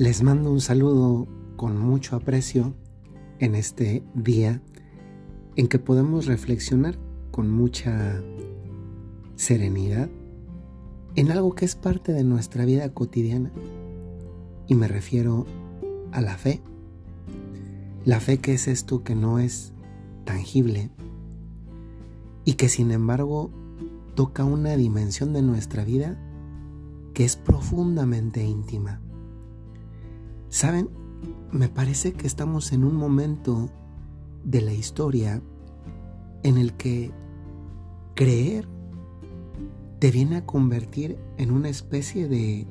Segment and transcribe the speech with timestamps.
[0.00, 2.72] Les mando un saludo con mucho aprecio
[3.38, 4.62] en este día
[5.56, 6.96] en que podemos reflexionar
[7.30, 8.22] con mucha
[9.36, 10.08] serenidad
[11.16, 13.52] en algo que es parte de nuestra vida cotidiana.
[14.66, 15.44] Y me refiero
[16.12, 16.62] a la fe.
[18.06, 19.74] La fe que es esto que no es
[20.24, 20.88] tangible
[22.46, 23.50] y que sin embargo
[24.14, 26.18] toca una dimensión de nuestra vida
[27.12, 29.02] que es profundamente íntima.
[30.50, 30.90] ¿Saben?
[31.52, 33.70] Me parece que estamos en un momento
[34.44, 35.40] de la historia
[36.42, 37.12] en el que
[38.14, 38.66] creer
[40.00, 42.66] te viene a convertir en una especie de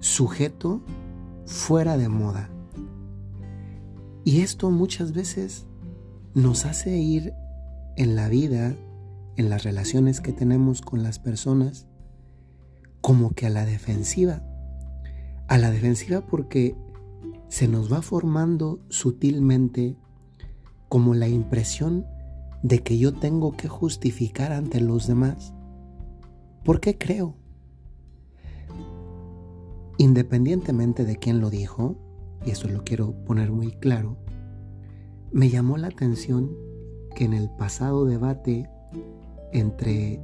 [0.00, 0.82] sujeto
[1.46, 2.50] fuera de moda.
[4.24, 5.66] Y esto muchas veces
[6.34, 7.34] nos hace ir
[7.96, 8.74] en la vida,
[9.36, 11.86] en las relaciones que tenemos con las personas,
[13.00, 14.42] como que a la defensiva
[15.48, 16.76] a la defensiva porque
[17.48, 19.96] se nos va formando sutilmente
[20.88, 22.06] como la impresión
[22.62, 25.52] de que yo tengo que justificar ante los demás.
[26.64, 27.36] ¿Por qué creo?
[29.98, 31.96] Independientemente de quién lo dijo,
[32.44, 34.16] y eso lo quiero poner muy claro,
[35.32, 36.50] me llamó la atención
[37.14, 38.68] que en el pasado debate
[39.52, 40.20] entre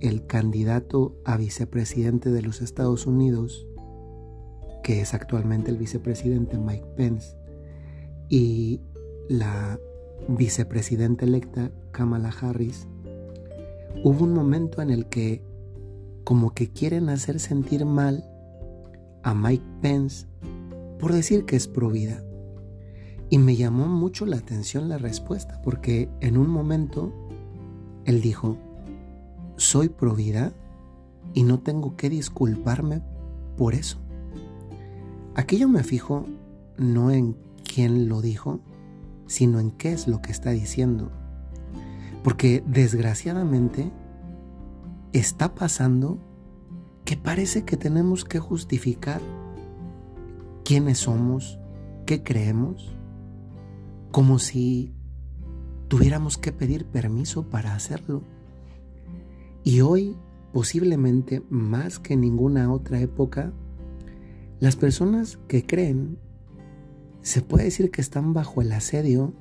[0.00, 3.67] el candidato a vicepresidente de los Estados Unidos
[4.88, 7.36] que es actualmente el vicepresidente Mike Pence,
[8.30, 8.80] y
[9.28, 9.78] la
[10.28, 12.88] vicepresidenta electa Kamala Harris,
[14.02, 15.42] hubo un momento en el que
[16.24, 18.24] como que quieren hacer sentir mal
[19.22, 20.26] a Mike Pence
[20.98, 22.24] por decir que es pro vida.
[23.28, 27.12] Y me llamó mucho la atención la respuesta, porque en un momento
[28.06, 28.56] él dijo,
[29.58, 30.54] soy pro vida
[31.34, 33.02] y no tengo que disculparme
[33.58, 34.07] por eso.
[35.38, 36.26] Aquí yo me fijo
[36.78, 38.58] no en quién lo dijo,
[39.28, 41.12] sino en qué es lo que está diciendo.
[42.24, 43.92] Porque desgraciadamente
[45.12, 46.18] está pasando
[47.04, 49.20] que parece que tenemos que justificar
[50.64, 51.60] quiénes somos,
[52.04, 52.92] qué creemos,
[54.10, 54.92] como si
[55.86, 58.24] tuviéramos que pedir permiso para hacerlo.
[59.62, 60.16] Y hoy,
[60.52, 63.52] posiblemente más que en ninguna otra época,
[64.60, 66.18] las personas que creen
[67.22, 69.32] se puede decir que están bajo el asedio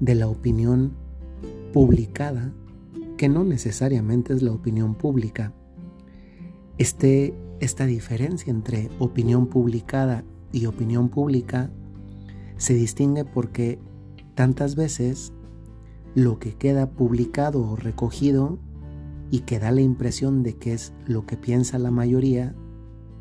[0.00, 0.94] de la opinión
[1.72, 2.52] publicada,
[3.16, 5.52] que no necesariamente es la opinión pública.
[6.78, 11.70] Este, esta diferencia entre opinión publicada y opinión pública
[12.56, 13.78] se distingue porque
[14.34, 15.32] tantas veces
[16.14, 18.58] lo que queda publicado o recogido
[19.30, 22.54] y que da la impresión de que es lo que piensa la mayoría,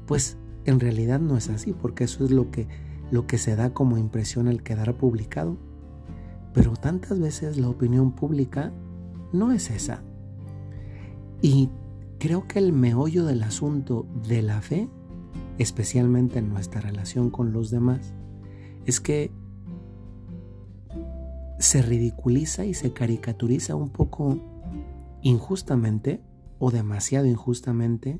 [0.06, 2.67] pues en realidad no es así, porque eso es lo que,
[3.09, 5.57] lo que se da como impresión al quedar publicado.
[6.53, 8.73] Pero tantas veces la opinión pública
[9.31, 10.03] no es esa.
[11.41, 11.69] Y
[12.19, 14.89] creo que el meollo del asunto de la fe,
[15.57, 18.13] especialmente en nuestra relación con los demás,
[18.85, 19.31] es que
[21.59, 24.38] se ridiculiza y se caricaturiza un poco
[25.22, 26.22] injustamente
[26.59, 28.19] o demasiado injustamente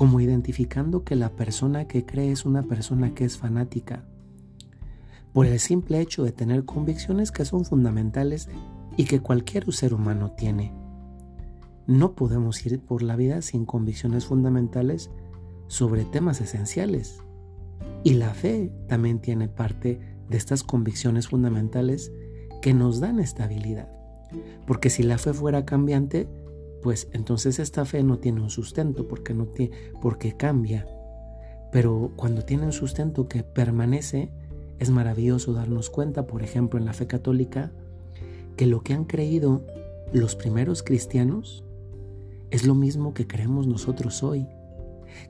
[0.00, 4.02] como identificando que la persona que cree es una persona que es fanática,
[5.34, 8.48] por el simple hecho de tener convicciones que son fundamentales
[8.96, 10.72] y que cualquier ser humano tiene.
[11.86, 15.10] No podemos ir por la vida sin convicciones fundamentales
[15.66, 17.18] sobre temas esenciales.
[18.02, 20.00] Y la fe también tiene parte
[20.30, 22.10] de estas convicciones fundamentales
[22.62, 23.90] que nos dan estabilidad.
[24.66, 26.26] Porque si la fe fuera cambiante,
[26.82, 30.86] pues entonces esta fe no tiene un sustento porque, no tiene, porque cambia.
[31.72, 34.30] Pero cuando tiene un sustento que permanece,
[34.78, 37.70] es maravilloso darnos cuenta, por ejemplo, en la fe católica,
[38.56, 39.64] que lo que han creído
[40.12, 41.64] los primeros cristianos
[42.50, 44.46] es lo mismo que creemos nosotros hoy.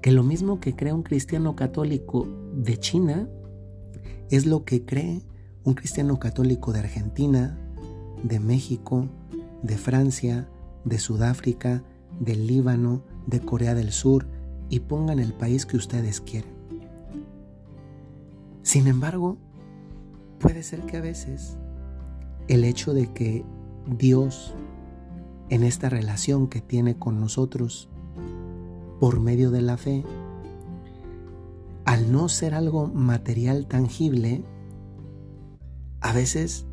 [0.00, 3.28] Que lo mismo que cree un cristiano católico de China
[4.30, 5.22] es lo que cree
[5.64, 7.58] un cristiano católico de Argentina,
[8.22, 9.08] de México,
[9.62, 10.48] de Francia,
[10.84, 11.82] de Sudáfrica,
[12.18, 14.26] del Líbano, de Corea del Sur
[14.68, 16.50] y pongan el país que ustedes quieren.
[18.62, 19.36] Sin embargo,
[20.38, 21.56] puede ser que a veces
[22.48, 23.44] el hecho de que
[23.86, 24.54] Dios,
[25.48, 27.88] en esta relación que tiene con nosotros,
[29.00, 30.04] por medio de la fe,
[31.84, 34.44] al no ser algo material tangible,
[36.00, 36.66] a veces,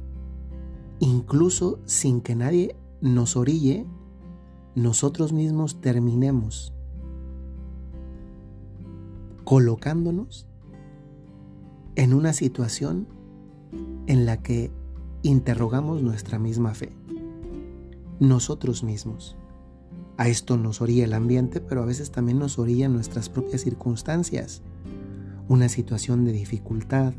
[0.99, 3.85] incluso sin que nadie nos orille,
[4.77, 6.71] nosotros mismos terminemos
[9.43, 10.47] colocándonos
[11.95, 13.07] en una situación
[14.05, 14.69] en la que
[15.23, 16.95] interrogamos nuestra misma fe,
[18.19, 19.35] nosotros mismos.
[20.15, 24.61] A esto nos orilla el ambiente, pero a veces también nos orilla nuestras propias circunstancias.
[25.47, 27.15] Una situación de dificultad,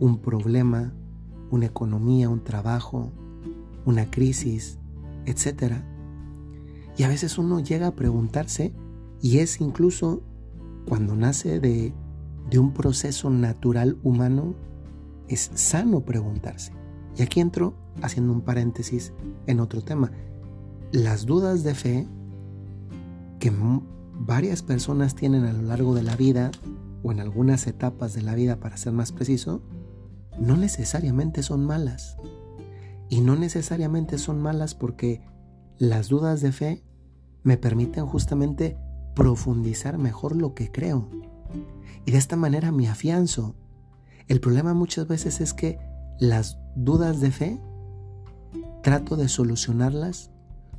[0.00, 0.92] un problema,
[1.50, 3.10] una economía, un trabajo,
[3.86, 4.78] una crisis,
[5.24, 5.76] etc.
[6.96, 8.72] Y a veces uno llega a preguntarse,
[9.20, 10.22] y es incluso
[10.86, 11.92] cuando nace de,
[12.50, 14.54] de un proceso natural humano,
[15.28, 16.72] es sano preguntarse.
[17.16, 19.12] Y aquí entro haciendo un paréntesis
[19.46, 20.10] en otro tema.
[20.92, 22.08] Las dudas de fe
[23.38, 23.52] que
[24.20, 26.50] varias personas tienen a lo largo de la vida
[27.02, 29.62] o en algunas etapas de la vida, para ser más preciso,
[30.38, 32.16] no necesariamente son malas.
[33.10, 35.22] Y no necesariamente son malas porque
[35.76, 36.83] las dudas de fe
[37.44, 38.76] me permiten justamente
[39.14, 41.08] profundizar mejor lo que creo.
[42.04, 43.54] Y de esta manera me afianzo.
[44.26, 45.78] El problema muchas veces es que
[46.18, 47.60] las dudas de fe
[48.82, 50.30] trato de solucionarlas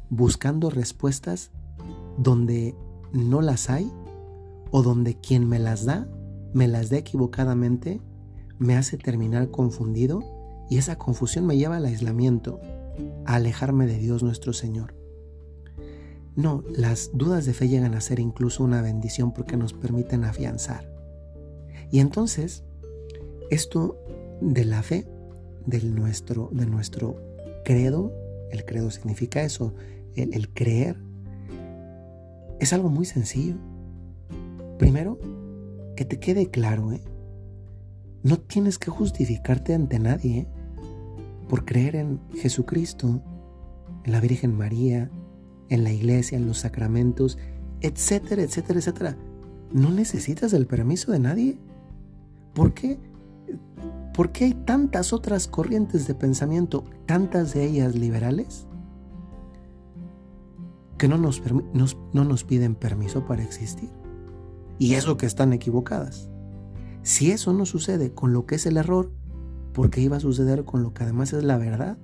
[0.09, 1.51] buscando respuestas
[2.17, 2.75] donde
[3.13, 3.91] no las hay
[4.71, 6.07] o donde quien me las da,
[6.53, 8.01] me las da equivocadamente,
[8.57, 10.23] me hace terminar confundido
[10.69, 12.59] y esa confusión me lleva al aislamiento,
[13.25, 14.94] a alejarme de Dios nuestro Señor.
[16.35, 20.91] No, las dudas de fe llegan a ser incluso una bendición porque nos permiten afianzar.
[21.91, 22.63] Y entonces,
[23.49, 23.97] esto
[24.41, 25.07] de la fe,
[25.65, 27.15] del nuestro, de nuestro
[27.63, 28.13] credo,
[28.51, 29.73] el credo significa eso,
[30.15, 30.97] el, creer,
[32.59, 33.55] es algo muy sencillo.
[34.77, 35.19] Primero,
[35.95, 37.01] que te quede claro, ¿eh?
[38.23, 40.47] No tienes que justificarte ante nadie
[41.47, 43.21] por creer en Jesucristo,
[44.03, 45.11] en la Virgen María,
[45.69, 47.37] en la iglesia, en los sacramentos,
[47.81, 49.17] etcétera, etcétera, etcétera.
[49.71, 51.57] No necesitas el permiso de nadie.
[52.53, 52.99] ¿Por qué?
[54.13, 58.65] ¿Por qué hay tantas otras corrientes de pensamiento, tantas de ellas liberales,
[60.97, 61.41] que no nos,
[62.13, 63.89] no nos piden permiso para existir.
[64.79, 66.29] Y eso que están equivocadas.
[67.03, 69.11] Si eso no sucede con lo que es el error,
[69.73, 71.97] ¿por qué iba a suceder con lo que además es la verdad?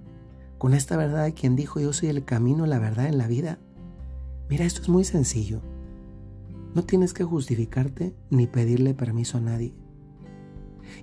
[0.61, 3.57] Con esta verdad de quien dijo yo soy el camino, la verdad en la vida.
[4.47, 5.59] Mira, esto es muy sencillo.
[6.75, 9.73] No tienes que justificarte ni pedirle permiso a nadie.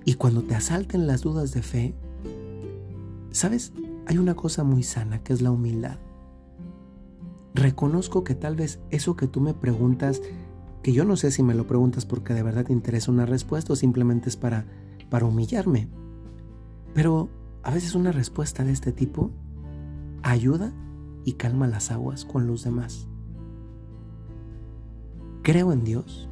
[0.05, 1.93] Y cuando te asalten las dudas de fe,
[3.31, 3.73] ¿sabes?
[4.05, 5.97] Hay una cosa muy sana que es la humildad.
[7.53, 10.21] Reconozco que tal vez eso que tú me preguntas,
[10.83, 13.73] que yo no sé si me lo preguntas porque de verdad te interesa una respuesta
[13.73, 14.67] o simplemente es para,
[15.09, 15.89] para humillarme.
[16.93, 17.27] Pero
[17.61, 19.33] a veces una respuesta de este tipo
[20.23, 20.73] ayuda
[21.25, 23.07] y calma las aguas con los demás.
[25.41, 26.29] Creo en Dios,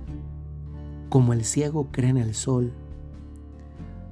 [1.10, 2.74] como el ciego cree en el sol,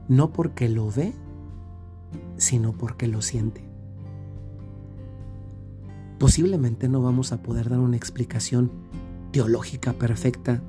[0.08, 1.14] no porque lo ve,
[2.38, 3.64] sino porque lo siente.
[6.20, 8.72] Posiblemente no vamos a poder dar una explicación
[9.32, 10.62] teológica perfecta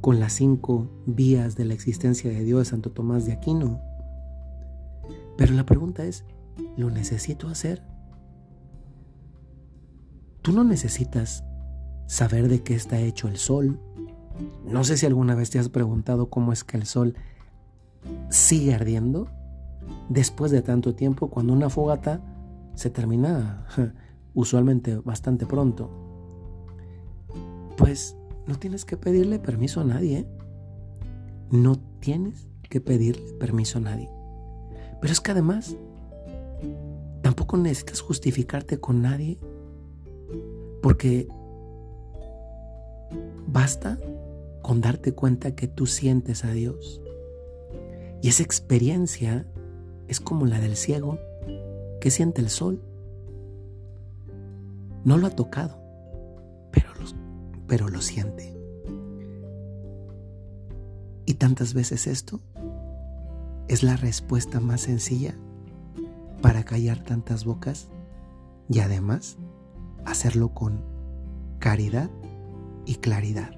[0.00, 3.80] con las cinco vías de la existencia de Dios de Santo Tomás de Aquino.
[5.38, 6.24] Pero la pregunta es,
[6.76, 7.82] ¿lo necesito hacer?
[10.44, 11.42] Tú no necesitas
[12.06, 13.80] saber de qué está hecho el sol.
[14.66, 17.14] No sé si alguna vez te has preguntado cómo es que el sol
[18.28, 19.26] sigue ardiendo
[20.10, 22.20] después de tanto tiempo cuando una fogata
[22.74, 23.66] se termina
[24.34, 25.88] usualmente bastante pronto,
[27.78, 28.14] pues
[28.46, 30.18] no tienes que pedirle permiso a nadie.
[30.18, 30.28] ¿eh?
[31.52, 34.10] No tienes que pedirle permiso a nadie.
[35.00, 35.74] Pero es que además,
[37.22, 39.38] tampoco necesitas justificarte con nadie,
[40.84, 41.26] porque
[43.46, 43.98] basta
[44.60, 47.00] con darte cuenta que tú sientes a Dios.
[48.20, 49.46] Y esa experiencia
[50.08, 51.18] es como la del ciego
[52.02, 52.82] que siente el sol.
[55.04, 55.80] No lo ha tocado,
[56.70, 57.06] pero lo,
[57.66, 58.54] pero lo siente.
[61.24, 62.42] Y tantas veces esto
[63.68, 65.34] es la respuesta más sencilla
[66.42, 67.88] para callar tantas bocas
[68.68, 69.38] y además
[70.04, 70.82] hacerlo con
[71.58, 72.10] caridad
[72.86, 73.50] y claridad.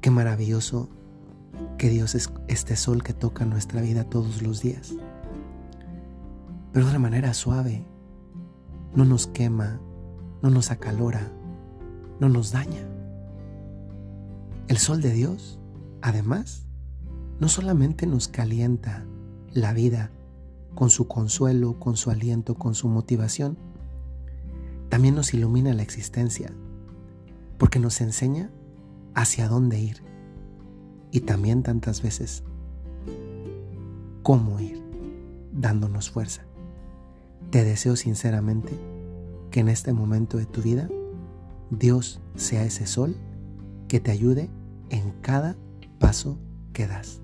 [0.00, 0.88] Qué maravilloso
[1.78, 4.94] que Dios es este sol que toca nuestra vida todos los días,
[6.72, 7.84] pero de manera suave,
[8.94, 9.80] no nos quema,
[10.42, 11.32] no nos acalora,
[12.20, 12.86] no nos daña.
[14.68, 15.58] El sol de Dios,
[16.02, 16.66] además,
[17.40, 19.04] no solamente nos calienta
[19.52, 20.10] la vida
[20.74, 23.58] con su consuelo, con su aliento, con su motivación,
[24.96, 26.50] también nos ilumina la existencia,
[27.58, 28.50] porque nos enseña
[29.14, 30.02] hacia dónde ir.
[31.12, 32.44] y también tantas veces
[34.22, 34.82] cómo ir
[35.52, 36.46] dándonos fuerza.
[37.50, 38.72] Te deseo sinceramente
[39.50, 40.88] que en este momento de tu vida
[41.68, 43.18] Dios sea ese sol
[43.88, 44.48] que te ayude
[44.88, 45.58] en cada
[45.98, 46.38] paso
[46.72, 47.20] que das.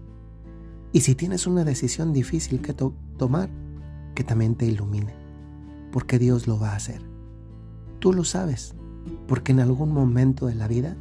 [0.93, 3.49] Y si tienes una decisión difícil que tomar,
[4.14, 5.14] que también te ilumine,
[5.91, 7.12] porque Dios lo va a hacer.
[8.03, 8.75] Tú lo sabes,
[9.29, 10.97] porque en algún momento de la vida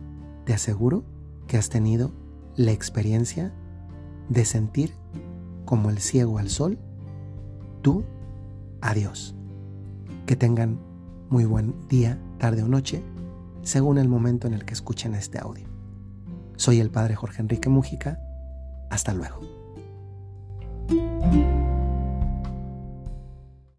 [0.46, 1.04] te aseguro
[1.48, 2.12] que has tenido
[2.56, 3.52] la experiencia
[4.30, 4.94] de sentir
[5.66, 6.78] como el ciego al sol,
[7.82, 8.04] tú
[8.82, 9.34] a Dios.
[10.28, 10.80] Que tengan
[11.32, 13.02] muy buen día, tarde o noche,
[13.64, 15.66] según el momento en el que escuchen este audio.
[16.56, 18.20] Soy el Padre Jorge Enrique Mújica.
[18.92, 19.61] Hasta luego.